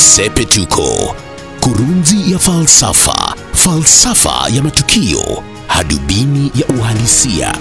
Sepetuko, 0.00 1.14
kurunzi 1.60 2.32
ya 2.32 2.38
falsafa, 2.38 3.34
falsafa 3.52 4.48
ya 4.54 4.62
matukio, 4.62 5.42
hadubini 5.66 6.52
ya 6.54 6.66
uhalisia. 6.78 7.54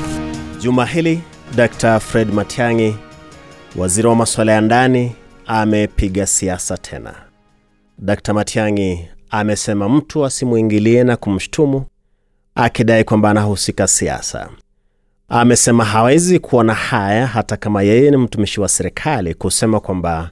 Juma 0.61 0.85
hili 0.85 1.21
Dr. 1.55 1.99
Fred 1.99 2.33
Matiang'i, 2.33 2.95
waziri 3.75 4.07
wa 4.07 4.15
masuala 4.15 4.51
ya 4.51 4.61
ndani, 4.61 5.11
amepiga 5.47 6.25
siasa 6.25 6.77
tena. 6.77 7.13
Dr. 7.97 8.33
Matiang'i 8.33 9.07
amesema 9.29 9.89
mtu 9.89 10.25
asimwingilie 10.25 11.03
na 11.03 11.17
kumshtumu 11.17 11.85
akidai 12.55 13.03
kwamba 13.03 13.29
anahusika 13.29 13.87
siasa. 13.87 14.49
Amesema 15.29 15.85
hawezi 15.85 16.39
kuona 16.39 16.73
haya 16.73 17.27
hata 17.27 17.57
kama 17.57 17.81
yeye 17.83 18.11
ni 18.11 18.17
mtumishi 18.17 18.61
wa 18.61 18.67
serikali 18.69 19.33
kusema 19.33 19.79
kwamba 19.79 20.29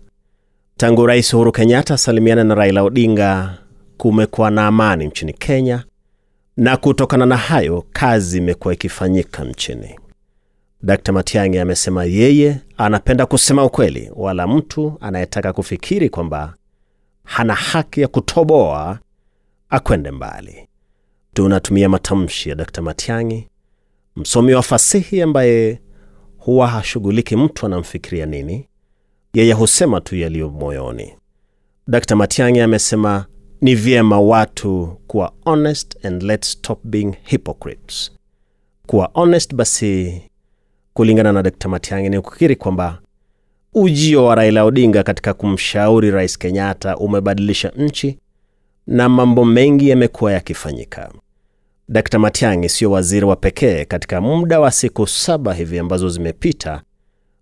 tangu 0.78 1.05
Rais 1.05 1.34
Uhuru 1.34 1.52
Kenyatta 1.52 1.94
asalimiana 1.94 2.44
na 2.44 2.55
Raila 2.55 2.84
Odinga 2.84 3.58
kumekuwa 3.98 4.52
na 4.52 4.68
amani 4.68 5.05
nchini 5.08 5.34
Kenya, 5.34 5.84
na 6.58 6.77
kutokana 6.77 7.26
na 7.26 7.38
hayo 7.38 7.85
kazi 7.94 8.38
imekuwa 8.38 8.73
ikifanyika 8.73 9.44
nchini. 9.44 9.99
Dr. 10.84 11.12
Matiang'i 11.13 11.59
amesema 11.59 12.04
yeye 12.05 12.62
anapenda 12.77 13.26
kusema 13.26 13.66
ukweli, 13.66 14.12
wala 14.16 14.48
mtu 14.48 14.98
anayetaka 15.02 15.54
kufikiri 15.54 16.09
kwamba 16.09 16.54
hana 17.23 17.54
haki 17.54 18.02
ya 18.02 18.07
kutoboa 18.07 18.99
akwende 19.70 20.12
mbali. 20.12 20.68
Tunatumia 21.34 21.90
matamshi 21.90 22.49
ya 22.49 22.55
Dr. 22.55 22.82
Matiang'i, 22.82 23.48
msomi 24.16 24.54
wa 24.54 24.63
fasihi 24.63 25.21
ambaye 25.21 25.82
huwa 26.38 26.68
hashughuliki 26.68 27.35
mtu 27.35 27.66
anamfikiria 27.66 28.26
nini, 28.26 28.66
yeye 29.38 29.54
husema 29.54 30.02
tu 30.02 30.16
yaliyo 30.16 30.50
moyoni. 30.50 31.14
Dr. 31.88 32.16
Matiang'i 32.16 32.59
amesema 32.59 33.26
ni 33.62 33.76
vyema 33.76 34.20
watu 34.20 34.98
kuwa 35.07 35.34
honest 35.46 36.05
and 36.05 36.24
let's 36.24 36.52
stop 36.52 36.79
being 36.84 37.16
hypocrites. 37.24 38.12
Kuwa 38.88 39.10
honest 39.13 39.55
basi, 39.55 40.21
kulingana 40.94 41.32
na 41.34 41.44
Dr. 41.44 41.70
Matiang'i, 41.70 42.10
ni 42.10 42.21
kukiri 42.21 42.55
kwamba 42.55 43.02
ujio 43.74 44.26
wa 44.26 44.35
Raila 44.35 44.63
Odinga 44.63 45.04
katika 45.04 45.34
kumshauri 45.34 46.12
Rais 46.12 46.38
Kenyatta 46.38 46.98
umebadilisha 46.98 47.70
nchi 47.77 48.20
na 48.88 49.10
mambo 49.10 49.46
mengi 49.46 49.90
yamekuwa 49.90 50.34
yakifanyika. 50.34 51.12
Dr. 51.90 52.20
Matiang'i 52.20 52.70
sio 52.70 52.91
waziri 52.91 53.26
wa 53.26 53.35
pekee 53.35 53.85
katika 53.85 54.22
muda 54.22 54.60
wa 54.60 54.72
siku 54.72 55.07
saba 55.07 55.54
hivi 55.54 55.79
ambazo 55.79 56.10
zimepita 56.10 56.82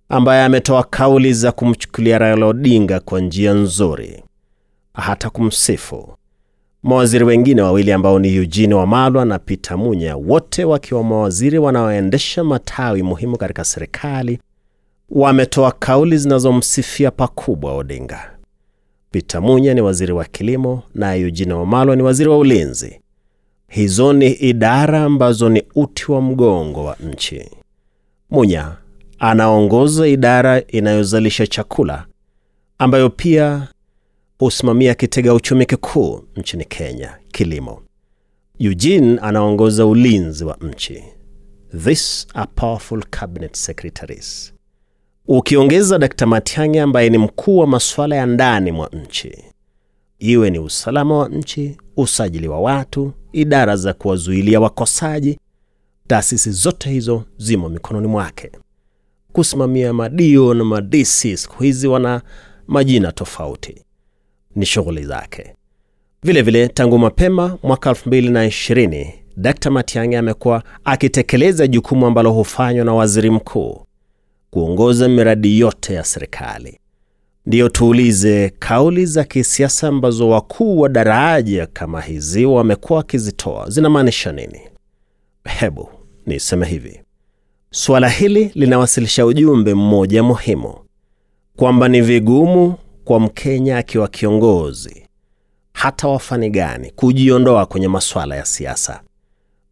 ambaye 0.09 0.44
ametoa 0.44 0.84
kauli 0.84 1.34
za 1.34 1.52
kumchukulia 1.52 2.17
Raila 2.17 2.45
Odinga 2.45 3.00
kwa 3.00 3.22
njia 3.22 3.53
nzuri, 3.53 4.23
hata 4.94 5.30
kumsifu. 5.30 6.14
Mawaziri 6.84 7.25
wengine 7.25 7.62
wawili 7.62 7.92
ambao 7.92 8.20
ni 8.20 8.36
Eugene 8.36 8.73
Wamalwa 8.75 9.25
na 9.25 9.39
Peter 9.39 9.78
Munya, 9.78 10.16
wote 10.16 10.64
wakiwa 10.66 11.03
mawaziri 11.03 11.58
wanaoendesha 11.58 12.44
matawi 12.44 13.03
muhimu 13.03 13.38
katika 13.38 13.64
serikali, 13.64 14.39
wametoa 15.09 15.72
kauli 15.72 16.17
zinazomsifia 16.17 17.12
pakubwa 17.12 17.73
Odinga. 17.75 18.31
Peter 19.12 19.42
Munya 19.42 19.73
ni 19.73 19.81
waziri 19.81 20.14
wa 20.14 20.25
kilimo 20.25 20.84
na 20.95 21.16
Eugene 21.16 21.53
Wamalwa 21.53 21.95
ni 21.95 22.03
waziri 22.03 22.30
wa 22.30 22.38
ulinzi. 22.38 23.00
Hizo 23.67 24.14
ni 24.14 24.31
idara 24.31 25.03
ambazo 25.03 25.50
ni 25.50 25.64
uti 25.75 26.12
wa 26.12 26.22
mgongo 26.22 26.84
wa 26.84 26.95
nchi. 27.12 27.50
Munya 28.30 28.78
anaongoza 29.20 30.08
idara 30.08 30.68
inayozalisha 30.68 31.48
chakula 31.48 32.06
ambayo 32.78 33.10
pia 33.10 33.68
husimamia 34.40 34.96
kitega 34.96 35.34
uchumi 35.34 35.66
kikuu 35.66 36.24
nchini 36.36 36.66
Kenya, 36.66 37.18
kilimo. 37.32 37.82
Eugene 38.60 39.20
anaongoza 39.22 39.86
ulinzi 39.86 40.46
wa 40.46 40.58
nchi. 40.62 41.04
This 41.84 42.28
are 42.34 42.50
powerful 42.56 43.04
cabinet 43.09 43.56
secretaries. 43.56 44.54
Ukiongeza 45.28 46.00
Dr. 46.00 46.25
Matiang'i 46.25 46.80
ambaye 46.80 47.09
ni 47.09 47.18
mkuu 47.18 47.58
wa 47.58 47.68
masuala 47.68 48.16
ya 48.16 48.25
ndani 48.25 48.72
mwa 48.72 48.90
nchi, 48.94 49.34
iwe 50.20 50.50
ni 50.50 50.59
usalama 50.59 51.18
wa 51.18 51.30
nchi, 51.30 51.78
usajili 51.98 52.48
wa 52.48 52.59
watu, 52.62 53.14
idara 53.34 53.75
za 53.78 53.94
kuwazuilia 53.94 54.59
wakosaji, 54.59 55.40
taasisi 56.08 56.52
zote 56.52 56.90
hizo 56.90 57.24
zimo 57.38 57.70
mikononi 57.70 58.08
mwake. 58.08 58.52
Kusimamia 59.35 59.94
madio 59.94 60.53
na 60.53 60.63
madisi, 60.63 61.38
siku 61.38 61.63
hizi 61.63 61.88
wana 61.88 62.22
majina 62.68 63.12
tofauti, 63.12 63.85
ni 64.56 64.66
shughuli 64.66 65.03
zake. 65.06 65.53
Vilevile 66.23 66.59
vile, 66.62 66.73
tangu 66.73 66.97
mapema 67.00 67.57
mwaka 67.63 67.91
2020 67.91 69.07
d 69.38 69.69
Matiang'i 69.69 70.16
amekuwa 70.16 70.63
akitekeleza 70.84 71.68
jukumu 71.68 72.06
ambalo 72.06 72.31
hufanywa 72.31 72.85
na 72.85 72.94
waziri 72.94 73.29
mkuu 73.29 73.81
kuongoza 74.50 75.09
miradi 75.09 75.59
yote 75.59 75.94
ya 75.94 76.03
serikali. 76.03 76.79
Ndiyo 77.45 77.69
tuulize, 77.69 78.50
kauli 78.59 79.06
za 79.06 79.24
kisiasa 79.24 79.88
ambazo 79.88 80.29
wakuu 80.29 80.79
wa 80.79 80.90
daraja 80.90 81.66
kama 81.68 82.01
hizi 82.01 82.45
wamekuwa 82.45 82.97
wakizitoa 82.97 83.69
zinamaanisha 83.69 84.31
nini? 84.31 84.59
Hebu 85.59 85.90
niseme 86.25 86.66
hivi, 86.66 87.00
suala 87.78 88.09
hili 88.09 88.52
linawasilisha 88.56 89.25
ujumbe 89.25 89.74
mmoja 89.74 90.24
muhimu, 90.24 90.74
kwamba 91.56 91.88
ni 91.88 92.02
vigumu 92.02 92.75
kwa 93.03 93.19
Mkenya 93.19 93.78
akiwa 93.78 94.08
kiongozi, 94.08 95.08
hata 95.74 96.08
wafani 96.08 96.50
gani, 96.50 96.91
kujiondoa 96.96 97.66
kwenye 97.66 97.88
masuala 97.88 98.36
ya 98.36 98.46
siasa 98.46 99.02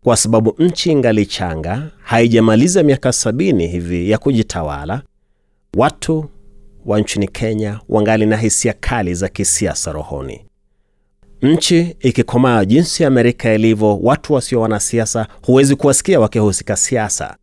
kwa 0.04 0.18
sababu 0.18 0.56
nchi 0.60 0.92
ingali 0.92 1.26
changa, 1.26 1.92
haijamaliza 2.04 2.84
miaka 2.84 3.14
sabini 3.14 3.68
hivi 3.68 4.10
ya 4.12 4.18
kujitawala. 4.18 5.02
Watu 5.78 6.26
wa 6.86 7.00
nchini 7.00 7.28
Kenya 7.28 7.80
wangali 7.90 8.26
na 8.26 8.38
hisia 8.38 8.74
kali 8.74 9.14
za 9.16 9.30
kisiasa 9.30 9.92
rohoni. 9.92 10.46
Nchi 11.42 11.96
ikikomaa 12.00 12.66
jinsi 12.66 13.06
Amerika 13.06 13.54
ilivyo, 13.54 13.98
watu 13.98 14.34
wasio 14.34 14.62
wanasiasa 14.62 15.28
huwezi 15.46 15.76
kuwasikia 15.76 16.20
wakihusika 16.20 16.76
siasa. 16.76 17.38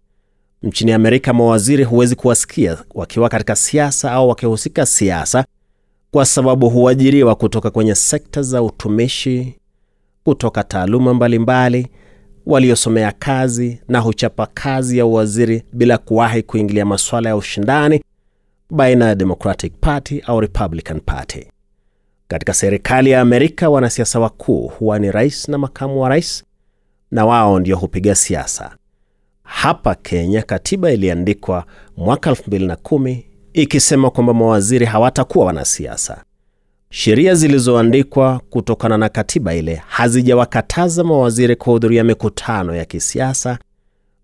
Nchini 0.63 0.93
Amerika, 0.93 1.33
mawaziri 1.33 1.85
huwezi 1.85 2.15
kuwasikia 2.17 2.79
wakiwa 2.95 3.29
katika 3.29 3.57
siasa 3.57 4.13
au 4.13 4.29
wakihusika 4.29 4.87
siasa, 4.87 5.45
kwa 6.11 6.25
sababu 6.27 6.71
huajiriwa 6.71 7.35
kutoka 7.35 7.71
kwenye 7.71 7.95
sekta 7.95 8.43
za 8.43 8.63
utumishi, 8.63 9.55
kutoka 10.25 10.65
taaluma 10.65 11.15
mbalimbali 11.15 11.89
waliosomea 12.47 13.13
kazi 13.13 13.81
na 13.89 13.99
huchapa 14.01 14.47
kazi 14.47 14.99
ya 14.99 15.07
uwaziri 15.07 15.63
bila 15.73 15.99
kuwahi 15.99 16.43
kuingilia 16.43 16.85
masuala 16.87 17.29
ya 17.29 17.37
ushindani 17.37 18.03
baina 18.71 19.05
ya 19.05 19.15
Democratic 19.15 19.73
Party 19.81 20.21
au 20.27 20.41
Republican 20.41 21.01
Party. 21.01 21.47
Katika 22.29 22.55
serikali 22.55 23.11
ya 23.11 23.21
Amerika, 23.21 23.71
wanasiasa 23.71 24.21
wakuu 24.21 24.69
huwa 24.69 24.99
ni 24.99 25.11
rais 25.11 25.49
na 25.49 25.59
makamu 25.59 26.01
wa 26.03 26.09
rais, 26.09 26.45
na 27.11 27.27
wao 27.27 27.61
ndio 27.61 27.77
hupiga 27.77 28.15
siasa. 28.15 28.77
Hapa 29.61 29.95
Kenya, 29.95 30.43
katiba 30.43 30.93
iliandikwa 30.93 31.65
mwaka 31.97 32.31
2010 32.31 33.23
ikisema 33.53 34.11
kwamba 34.11 34.35
mawaziri 34.35 34.87
hawatakuwa 34.87 35.47
wanasiasa. 35.47 36.25
Sheria 36.91 37.35
zilizoandikwa 37.35 38.41
kutokana 38.51 38.99
na 38.99 39.09
katiba 39.09 39.55
ile 39.55 39.75
hazijawakataza 39.87 41.05
mawaziri 41.05 41.57
kuhudhuria 41.57 42.05
mikutano 42.05 42.75
ya 42.77 42.85
kisiasa, 42.85 43.59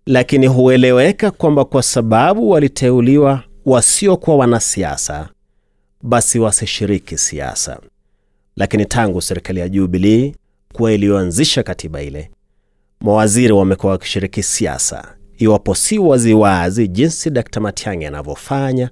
lakini 0.05 0.47
hueleweka 0.47 1.31
kwamba 1.31 1.65
kwa 1.65 1.83
sababu 1.83 2.49
waliteuliwa 2.49 3.43
wasiokuwa 3.65 4.37
wanasiasa, 4.37 5.29
basi 6.01 6.39
wasishiriki 6.39 7.17
siasa. 7.17 7.79
Lakini 8.55 8.85
tangu 8.85 9.21
serikali 9.21 9.59
ya 9.59 9.69
Jubilee 9.69 10.33
kuwa 10.73 10.91
iliyoanzisha 10.91 11.63
katiba 11.63 12.01
ile, 12.01 12.31
mawaziri 13.01 13.53
wamekuwa 13.53 13.91
wakishiriki 13.91 14.43
siasa, 14.43 15.16
iwapo 15.37 15.75
si 15.75 15.99
waziwazi 15.99 16.87
jinsi 16.87 17.29
Dr. 17.29 17.59
Matiang'i 17.59 18.05
anavyofanya 18.05 18.89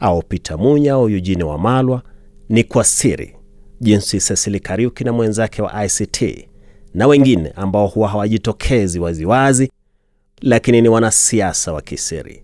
au 0.00 0.22
Peter 0.22 0.58
Munya 0.58 0.92
au 0.92 1.08
Eugene 1.10 1.44
Wamalwa 1.44 2.02
ni 2.48 2.64
kwa 2.64 2.84
siri 2.84 3.36
jinsi 3.80 4.18
Cecily 4.18 4.60
Kariuki 4.60 5.04
na 5.04 5.12
mwenzake 5.12 5.62
wa 5.62 5.84
ICT 5.86 6.48
na 6.94 7.06
wengine 7.06 7.52
ambao 7.56 7.86
huwa 7.86 8.08
hawajitokezi 8.08 9.00
waziwazi, 9.00 9.70
lakini 10.42 10.80
ni 10.82 10.88
wanasiasa 10.88 11.72
wa 11.72 11.82
kisiri. 11.82 12.42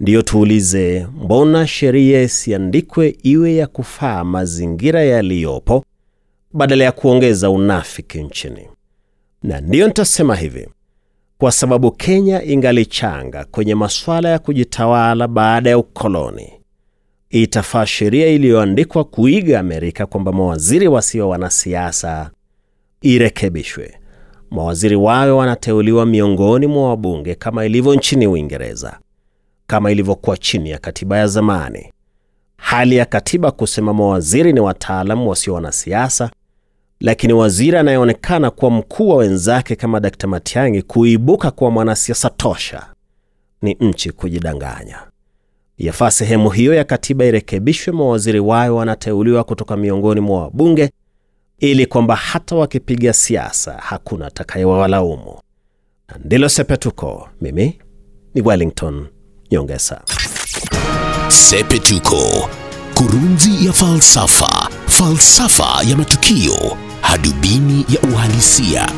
Ndiyo 0.00 0.22
tuulize, 0.22 1.06
mbona 1.22 1.66
sheria 1.66 2.22
isiandikwe 2.22 3.16
iwe 3.22 3.54
ya 3.54 3.66
kufaa 3.66 4.24
mazingira 4.24 5.02
yaliyopo 5.04 5.84
badala 6.52 6.84
ya 6.84 6.92
kuongeza 6.92 7.50
unafiki 7.50 8.22
nchini? 8.22 8.68
Na 9.42 9.60
ndiyo 9.60 9.86
nitasema 9.86 10.36
hivi, 10.36 10.68
kwa 11.38 11.52
sababu 11.52 11.90
Kenya 11.92 12.42
ingali 12.44 12.86
changa 12.86 13.44
kwenye 13.44 13.74
masuala 13.74 14.28
ya 14.28 14.38
kujitawala 14.38 15.28
baada 15.28 15.70
ya 15.70 15.78
ukoloni 15.78 16.52
itafaa 17.30 17.86
sheria 17.86 18.26
iliyoandikwa 18.26 19.04
kuiga 19.04 19.60
Amerika 19.60 20.06
kwamba 20.06 20.32
mawaziri 20.32 20.88
wasio 20.88 21.28
wanasiasa 21.28 22.30
irekebishwe, 23.02 23.94
mawaziri 24.50 24.96
wawe 24.96 25.30
wanateuliwa 25.30 26.06
miongoni 26.06 26.66
mwa 26.66 26.88
wabunge 26.88 27.34
kama 27.34 27.64
ilivyo 27.64 27.94
nchini 27.94 28.26
Uingereza, 28.26 28.98
kama 29.66 29.90
ilivyokuwa 29.92 30.36
chini 30.36 30.70
ya 30.70 30.78
katiba 30.78 31.18
ya 31.18 31.26
zamani. 31.26 31.92
Hali 32.56 32.96
ya 32.96 33.04
katiba 33.04 33.50
kusema 33.50 33.92
mawaziri 33.94 34.52
ni 34.52 34.60
wataalamu 34.60 35.28
wasio 35.30 35.54
wanasiasa, 35.54 36.30
lakini 37.04 37.32
waziri 37.32 37.76
anayeonekana 37.76 38.50
kuwa 38.50 38.70
mkuu 38.70 39.08
wa 39.08 39.16
wenzake 39.16 39.76
kama 39.76 40.00
Dkt. 40.00 40.24
Matiang'i 40.24 40.82
kuibuka 40.82 41.50
kuwa 41.50 41.70
mwanasiasa 41.70 42.30
tosha 42.30 42.86
ni 43.62 43.76
nchi 43.80 44.10
kujidanganya. 44.12 44.98
Yafaa 45.78 46.10
sehemu 46.10 46.50
hiyo 46.50 46.74
ya 46.74 46.84
katiba 46.84 47.24
irekebishwe, 47.24 47.92
mawaziri 47.94 48.40
wayo 48.40 48.76
wanateuliwa 48.76 49.44
kutoka 49.44 49.76
miongoni 49.76 50.20
mwa 50.20 50.42
wabunge, 50.42 50.90
ili 51.58 51.86
kwamba 51.86 52.16
hata 52.16 52.56
wakipiga 52.56 53.12
siasa 53.12 53.72
hakuna 53.72 54.26
atakayewalaumu. 54.26 55.38
Na 56.08 56.18
ndilo 56.24 56.48
Sepetuko. 56.48 57.28
Mimi 57.40 57.78
ni 58.34 58.42
Wellington 58.42 59.06
Nyongesa. 59.50 60.00
Sepetuko, 61.28 62.48
kurunzi 62.94 63.66
ya 63.66 63.72
falsafa, 63.72 64.68
falsafa 64.86 65.82
ya 65.90 65.96
matukio, 65.96 66.76
hadubini 67.14 67.86
ya 67.88 68.00
uhalisia. 68.00 68.88